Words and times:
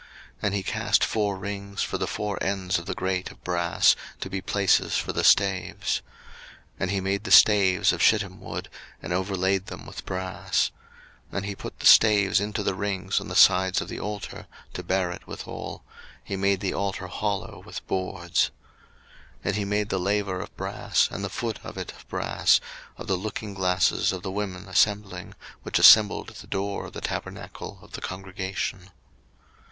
02:038:005 0.37 0.37
And 0.41 0.53
he 0.55 0.63
cast 0.63 1.03
four 1.03 1.37
rings 1.37 1.83
for 1.83 1.99
the 1.99 2.07
four 2.07 2.41
ends 2.43 2.79
of 2.79 2.87
the 2.87 2.95
grate 2.95 3.29
of 3.29 3.43
brass, 3.43 3.95
to 4.19 4.31
be 4.31 4.41
places 4.41 4.97
for 4.97 5.13
the 5.13 5.23
staves. 5.23 6.01
02:038:006 6.79 6.79
And 6.79 6.89
he 6.89 7.01
made 7.01 7.23
the 7.23 7.29
staves 7.29 7.93
of 7.93 8.01
shittim 8.01 8.39
wood, 8.41 8.67
and 9.03 9.13
overlaid 9.13 9.67
them 9.67 9.85
with 9.85 10.03
brass. 10.07 10.71
02:038:007 11.27 11.37
And 11.37 11.45
he 11.45 11.55
put 11.55 11.79
the 11.79 11.85
staves 11.85 12.39
into 12.39 12.63
the 12.63 12.73
rings 12.73 13.19
on 13.19 13.27
the 13.27 13.35
sides 13.35 13.79
of 13.79 13.89
the 13.89 13.99
altar, 13.99 14.47
to 14.73 14.81
bear 14.81 15.11
it 15.11 15.27
withal; 15.27 15.83
he 16.23 16.35
made 16.35 16.61
the 16.61 16.73
altar 16.73 17.05
hollow 17.05 17.61
with 17.63 17.85
boards. 17.85 18.49
02:038:008 19.41 19.41
And 19.43 19.55
he 19.55 19.65
made 19.65 19.89
the 19.89 19.99
laver 19.99 20.39
of 20.41 20.57
brass, 20.57 21.09
and 21.11 21.23
the 21.23 21.29
foot 21.29 21.59
of 21.63 21.77
it 21.77 21.91
of 21.91 22.07
brass, 22.07 22.59
of 22.97 23.05
the 23.05 23.19
lookingglasses 23.19 24.11
of 24.11 24.23
the 24.23 24.31
women 24.31 24.67
assembling, 24.67 25.35
which 25.61 25.77
assembled 25.77 26.31
at 26.31 26.37
the 26.37 26.47
door 26.47 26.87
of 26.87 26.93
the 26.93 27.01
tabernacle 27.01 27.77
of 27.83 27.91
the 27.91 28.01
congregation. 28.01 28.89